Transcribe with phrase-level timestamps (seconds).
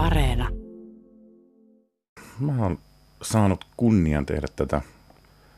[0.00, 0.48] Areena.
[2.38, 2.78] Mä oon
[3.22, 4.82] saanut kunnian tehdä tätä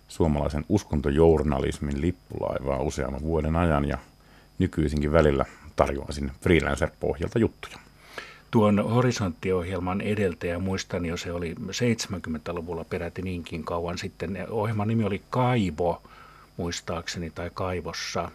[0.08, 3.99] suomalaisen uskontojournalismin lippulaivaa useamman vuoden ajan ja
[4.58, 5.44] nykyisinkin välillä
[5.76, 7.76] tarjoan sinne freelancer-pohjalta juttuja.
[8.50, 14.46] Tuon horisonttiohjelman edeltäjä, muistan jo se oli 70-luvulla peräti niinkin kauan sitten.
[14.50, 16.02] Ohjelman nimi oli Kaivo,
[16.56, 18.30] muistaakseni, tai Kaivossa.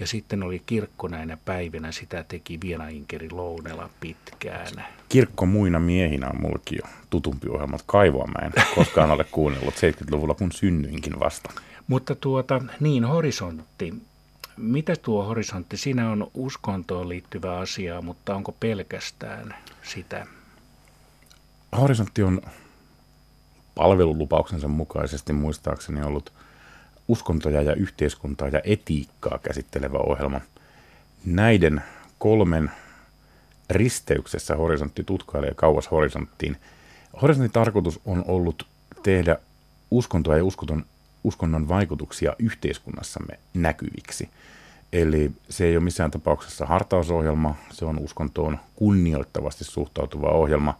[0.00, 2.60] Ja sitten oli kirkko näinä päivinä, sitä teki
[2.90, 4.84] Inkeri Lounela pitkään.
[5.08, 7.78] Kirkko muina miehinä on mullekin jo tutumpi ohjelma.
[7.86, 11.50] Kaivoa mä en koskaan ole kuunnellut 70-luvulla, kun synnyinkin vasta.
[11.86, 13.94] Mutta tuota, niin horisontti.
[14.56, 15.76] Mitä tuo horisontti?
[15.76, 20.26] Siinä on uskontoon liittyvä asia, mutta onko pelkästään sitä?
[21.80, 22.40] Horisontti on
[23.74, 26.32] palvelulupauksensa mukaisesti muistaakseni ollut
[27.08, 30.40] uskontoja ja yhteiskuntaa ja etiikkaa käsittelevä ohjelma.
[31.24, 31.82] Näiden
[32.18, 32.70] kolmen
[33.70, 36.56] risteyksessä horisontti tutkailee kauas horisonttiin.
[37.22, 38.66] Horisontin tarkoitus on ollut
[39.02, 39.36] tehdä
[39.90, 40.84] uskontoa ja uskonton,
[41.24, 44.28] uskonnon vaikutuksia yhteiskunnassamme näkyviksi.
[44.92, 50.78] Eli se ei ole missään tapauksessa hartausohjelma, se on uskontoon kunnioittavasti suhtautuva ohjelma,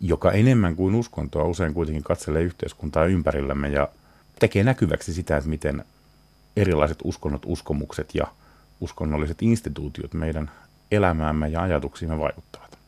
[0.00, 3.88] joka enemmän kuin uskontoa usein kuitenkin katselee yhteiskuntaa ympärillämme ja
[4.38, 5.84] tekee näkyväksi sitä, että miten
[6.56, 8.26] erilaiset uskonnot, uskomukset ja
[8.80, 10.50] uskonnolliset instituutiot meidän
[10.90, 12.78] elämäämme ja ajatuksiimme vaikuttavat.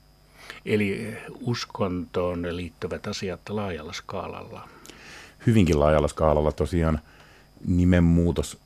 [0.67, 4.69] Eli uskontoon liittyvät asiat laajalla skaalalla.
[5.47, 7.01] Hyvinkin laajalla skaalalla tosiaan
[7.67, 8.59] nimenmuutos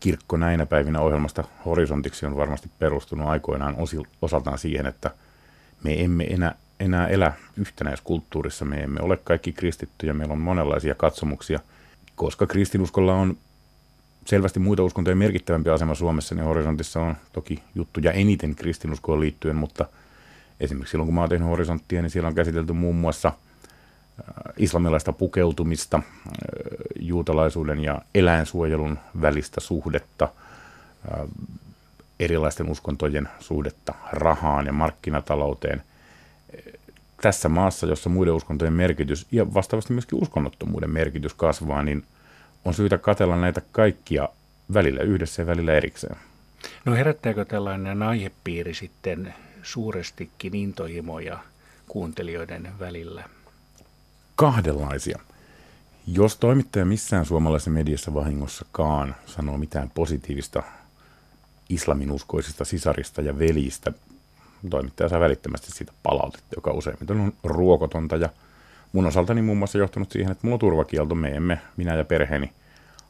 [0.00, 3.76] kirkko näinä päivinä ohjelmasta horisontiksi on varmasti perustunut aikoinaan
[4.22, 5.10] osaltaan siihen, että
[5.84, 11.60] me emme enää, enää elä yhtenäiskulttuurissa, me emme ole kaikki kristittyjä, meillä on monenlaisia katsomuksia–
[12.16, 13.36] koska kristinuskolla on
[14.24, 19.86] selvästi muita uskontoja merkittävämpi asema Suomessa, niin horisontissa on toki juttuja eniten kristinuskoon liittyen, mutta
[20.60, 23.34] esimerkiksi silloin kun mä oon tehnyt horisonttia, niin siellä on käsitelty muun muassa äh,
[24.56, 26.02] islamilaista pukeutumista, äh,
[27.00, 30.28] juutalaisuuden ja eläinsuojelun välistä suhdetta,
[31.12, 31.28] äh,
[32.20, 35.82] erilaisten uskontojen suhdetta rahaan ja markkinatalouteen.
[37.26, 42.04] Tässä maassa, jossa muiden uskontojen merkitys ja vastaavasti myöskin uskonnottomuuden merkitys kasvaa, niin
[42.64, 44.28] on syytä katella näitä kaikkia
[44.74, 46.16] välillä yhdessä ja välillä erikseen.
[46.84, 51.38] No herättääkö tällainen aihepiiri sitten suurestikin intohimoja
[51.88, 53.24] kuuntelijoiden välillä?
[54.36, 55.18] Kahdenlaisia.
[56.06, 60.62] Jos toimittaja missään suomalaisessa mediassa vahingossakaan sanoo mitään positiivista
[61.68, 63.92] islaminuskoisista sisarista ja veljistä,
[64.70, 68.28] toimittaja saa välittömästi siitä palautetta, joka useimmiten on ruokotonta ja
[68.92, 72.52] mun osaltani muun muassa johtanut siihen, että mulla on turvakielto, me emme, minä ja perheeni,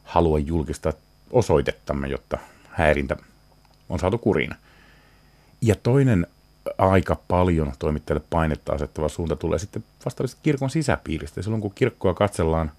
[0.03, 0.93] halua julkistaa
[1.31, 2.37] osoitettamme, jotta
[2.69, 3.17] häirintä
[3.89, 4.51] on saatu kuriin.
[5.61, 6.27] Ja toinen
[6.77, 11.41] aika paljon toimittajalle painetta asettava suunta tulee sitten vastaavasti kirkon sisäpiiristä.
[11.41, 12.71] Silloin kun kirkkoa katsellaan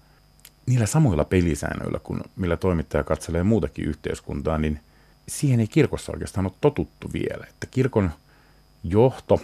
[0.65, 4.79] niillä samoilla pelisäännöillä, kun millä toimittaja katselee muutakin yhteiskuntaa, niin
[5.27, 7.45] siihen ei kirkossa oikeastaan ole totuttu vielä.
[7.49, 8.11] Että kirkon
[8.83, 9.41] johto,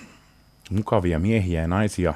[0.69, 2.13] mukavia miehiä ja naisia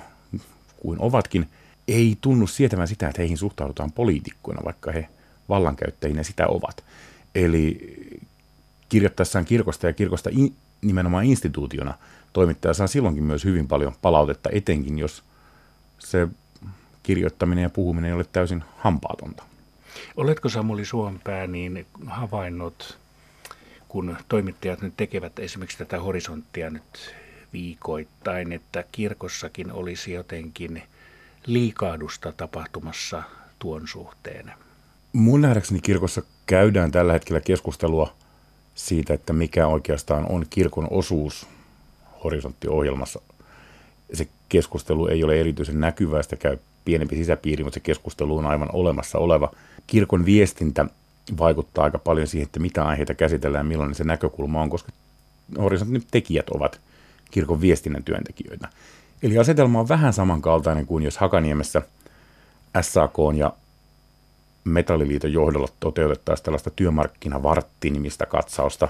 [0.78, 1.50] kuin ovatkin,
[1.88, 5.10] ei tunnu sietävän sitä, että heihin suhtaudutaan poliitikkoina, vaikka he
[5.50, 6.84] vallankäyttäjinä sitä ovat.
[7.36, 7.96] Eli
[8.90, 11.94] kirjoittaessaan kirkosta ja kirkosta in, nimenomaan instituutiona
[12.34, 15.24] toimittaja saa silloinkin myös hyvin paljon palautetta, etenkin jos
[16.00, 16.28] se
[17.04, 19.44] kirjoittaminen ja puhuminen ei ole täysin hampaatonta.
[20.18, 22.99] Oletko Samuli Suompää niin havainnut,
[23.90, 27.16] kun toimittajat nyt tekevät esimerkiksi tätä horisonttia nyt
[27.54, 30.84] viikoittain, että kirkossakin olisi jotenkin
[31.46, 33.24] liikahdusta tapahtumassa
[33.60, 34.52] tuon suhteen?
[35.14, 38.14] Mun nähdäkseni kirkossa käydään tällä hetkellä keskustelua
[38.76, 41.48] siitä, että mikä oikeastaan on kirkon osuus
[42.24, 43.22] horisonttiohjelmassa.
[44.14, 48.70] Se keskustelu ei ole erityisen näkyvää, sitä käy pienempi sisäpiiri, mutta se keskustelu on aivan
[48.74, 49.52] olemassa oleva.
[49.88, 50.86] Kirkon viestintä
[51.38, 54.92] vaikuttaa aika paljon siihen, että mitä aiheita käsitellään, millainen se näkökulma on, koska
[55.58, 56.82] horisontin tekijät ovat
[57.32, 58.70] kirkon viestinnän työntekijöitä.
[59.24, 61.82] Eli asetelma on vähän samankaltainen kuin jos Hakaniemessä
[62.82, 63.54] SAK ja
[64.64, 68.88] Metalliliiton johdolla toteutettaisiin tällaista työmarkkinavartti-nimistä katsausta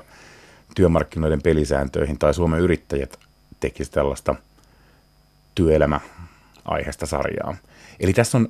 [0.75, 3.19] työmarkkinoiden pelisääntöihin, tai Suomen yrittäjät
[3.59, 4.35] tekisi tällaista
[5.55, 7.55] työelämäaiheesta sarjaa.
[7.99, 8.49] Eli tässä on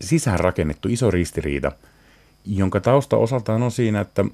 [0.00, 1.72] sisään rakennettu iso ristiriita,
[2.46, 4.24] jonka tausta osaltaan on siinä, että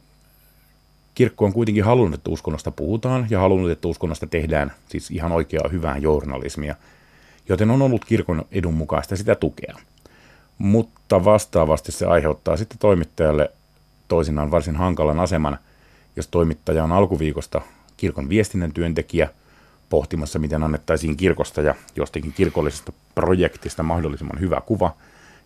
[1.14, 5.68] kirkko on kuitenkin halunnut, että uskonnosta puhutaan ja halunnut, että uskonnosta tehdään siis ihan oikeaa
[5.68, 6.74] hyvää journalismia,
[7.48, 9.76] joten on ollut kirkon edun mukaista sitä tukea
[10.62, 13.50] mutta vastaavasti se aiheuttaa sitten toimittajalle
[14.08, 15.58] toisinaan varsin hankalan aseman,
[16.16, 17.60] jos toimittaja on alkuviikosta
[17.96, 19.28] kirkon viestinnän työntekijä,
[19.90, 24.94] pohtimassa, miten annettaisiin kirkosta ja jostakin kirkollisesta projektista mahdollisimman hyvä kuva.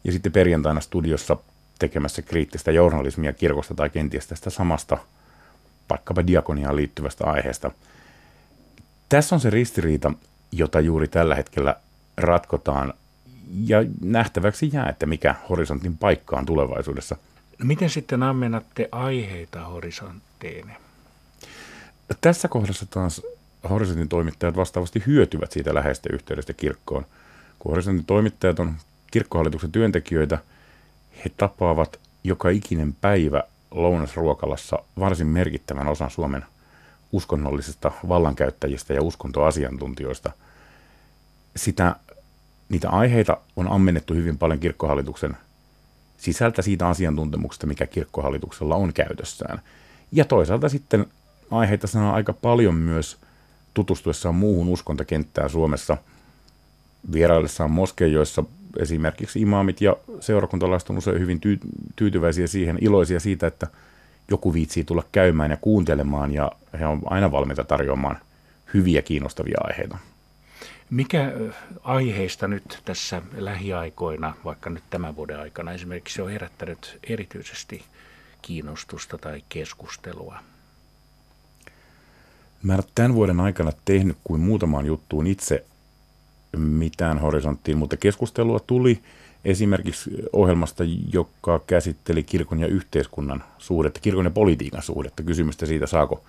[0.04, 1.36] Ja sitten perjantaina studiossa
[1.78, 4.98] tekemässä kriittistä journalismia kirkosta tai kenties tästä samasta
[5.90, 7.70] vaikkapa diakoniaan liittyvästä aiheesta.
[9.08, 10.12] Tässä on se ristiriita,
[10.52, 11.76] jota juuri tällä hetkellä
[12.16, 12.94] ratkotaan
[13.66, 17.16] ja nähtäväksi jää, että mikä horisontin paikka on tulevaisuudessa.
[17.58, 20.72] No miten sitten ammennatte aiheita horisonttiin?
[22.20, 23.22] Tässä kohdassa taas
[23.70, 27.06] horisontin toimittajat vastaavasti hyötyvät siitä läheistä yhteydestä kirkkoon.
[27.58, 28.74] Kun horisontin toimittajat on
[29.10, 30.38] kirkkohallituksen työntekijöitä,
[31.24, 36.44] he tapaavat joka ikinen päivä lounasruokalassa varsin merkittävän osan Suomen
[37.12, 40.32] uskonnollisista vallankäyttäjistä ja uskontoasiantuntijoista.
[41.56, 41.96] Sitä,
[42.68, 45.36] niitä aiheita on ammennettu hyvin paljon kirkkohallituksen
[46.16, 49.60] sisältä siitä asiantuntemuksesta, mikä kirkkohallituksella on käytössään.
[50.12, 51.06] Ja toisaalta sitten
[51.50, 53.16] aiheita sanoo aika paljon myös
[53.74, 55.96] tutustuessaan muuhun uskontokenttään Suomessa,
[57.12, 58.44] vieraillessaan moskeijoissa
[58.78, 61.58] esimerkiksi imaamit ja seurakuntalaiset on usein hyvin tyy-
[61.96, 63.66] tyytyväisiä siihen, iloisia siitä, että
[64.30, 68.18] joku viitsii tulla käymään ja kuuntelemaan ja he on aina valmiita tarjoamaan
[68.74, 69.98] hyviä kiinnostavia aiheita.
[70.90, 71.32] Mikä
[71.82, 77.84] aiheista nyt tässä lähiaikoina, vaikka nyt tämän vuoden aikana esimerkiksi on herättänyt erityisesti
[78.42, 80.38] kiinnostusta tai keskustelua?
[82.62, 85.64] Mä en ole tämän vuoden aikana tehnyt kuin muutamaan juttuun itse
[86.56, 89.00] mitään horisonttiin, mutta keskustelua tuli
[89.44, 96.24] esimerkiksi ohjelmasta, joka käsitteli kirkon ja yhteiskunnan suhdetta, kirkon ja politiikan suhdetta, kysymystä siitä, saako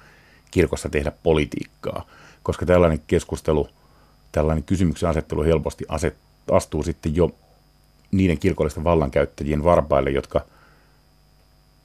[0.51, 2.05] kirkossa tehdä politiikkaa,
[2.43, 3.67] koska tällainen keskustelu,
[4.31, 6.15] tällainen kysymyksen asettelu helposti aset,
[6.51, 7.31] astuu sitten jo
[8.11, 10.41] niiden kirkollisten vallankäyttäjien varpaille, jotka–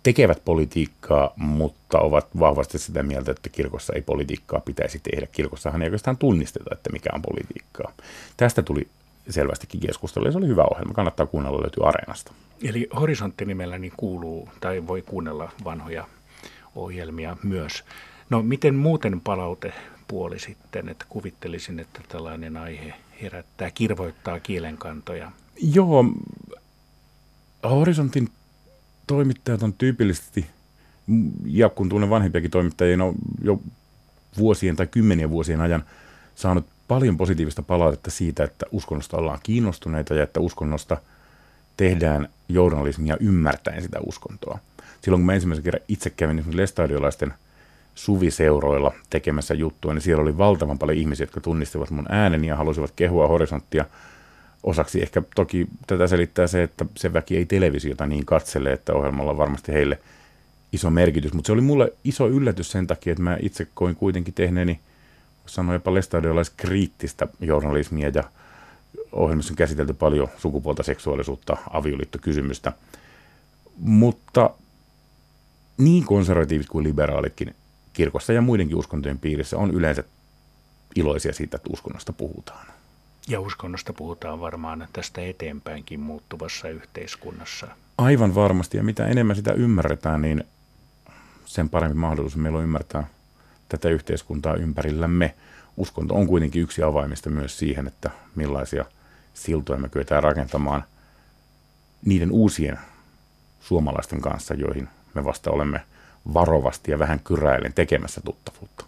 [0.02, 5.26] tekevät politiikkaa, mutta ovat vahvasti sitä mieltä, että kirkossa ei politiikkaa pitäisi tehdä.
[5.26, 7.92] Kirkossahan ei oikeastaan tunnisteta, että mikä on politiikkaa.
[8.36, 8.88] Tästä tuli
[9.30, 10.94] selvästikin keskustelu ja se oli hyvä ohjelma.
[10.94, 12.32] Kannattaa kuunnella, löytyy Areenasta.
[12.62, 16.06] Eli horisontti-nimellä niin kuuluu tai voi kuunnella vanhoja
[16.74, 17.84] ohjelmia myös.
[18.30, 25.32] No miten muuten palautepuoli sitten, että kuvittelisin, että tällainen aihe herättää, kirvoittaa kielenkantoja?
[25.62, 26.04] Joo,
[27.70, 28.28] horisontin
[29.06, 30.46] toimittajat on tyypillisesti,
[31.44, 33.60] ja kun tunnen vanhempiakin toimittajia, on jo
[34.38, 35.84] vuosien tai kymmenien vuosien ajan
[36.34, 40.96] saanut paljon positiivista palautetta siitä, että uskonnosta ollaan kiinnostuneita ja että uskonnosta
[41.76, 44.58] tehdään journalismia ymmärtäen sitä uskontoa.
[45.00, 47.34] Silloin kun mä ensimmäisen kerran itse kävin esimerkiksi lestadiolaisten
[47.94, 52.92] suviseuroilla tekemässä juttua, niin siellä oli valtavan paljon ihmisiä, jotka tunnistivat mun ääneni ja halusivat
[52.96, 53.84] kehua horisonttia–
[54.62, 59.30] osaksi ehkä toki tätä selittää se, että se väki ei televisiota niin katsele, että ohjelmalla
[59.30, 59.98] on varmasti heille
[60.72, 61.32] iso merkitys.
[61.32, 64.80] Mutta se oli mulle iso yllätys sen takia, että mä itse koin kuitenkin tehneeni,
[65.46, 65.90] sanoin jopa
[66.56, 68.24] kriittistä journalismia ja
[69.12, 72.72] ohjelmissa on käsitelty paljon sukupuolta, seksuaalisuutta, avioliittokysymystä.
[73.78, 74.50] Mutta
[75.78, 77.54] niin konservatiivit kuin liberaalitkin
[77.92, 80.04] kirkossa ja muidenkin uskontojen piirissä on yleensä
[80.96, 82.66] iloisia siitä, että uskonnosta puhutaan.
[83.28, 87.66] Ja uskonnosta puhutaan varmaan tästä eteenpäinkin muuttuvassa yhteiskunnassa.
[87.98, 90.44] Aivan varmasti, ja mitä enemmän sitä ymmärretään, niin
[91.44, 93.06] sen parempi mahdollisuus meillä on ymmärtää
[93.68, 95.34] tätä yhteiskuntaa ympärillämme.
[95.76, 98.84] Uskonto on kuitenkin yksi avaimista myös siihen, että millaisia
[99.34, 100.84] siltoja me kyetään rakentamaan
[102.04, 102.78] niiden uusien
[103.60, 105.80] suomalaisten kanssa, joihin me vasta olemme
[106.34, 108.84] varovasti ja vähän kyräilen tekemässä tuttavuutta.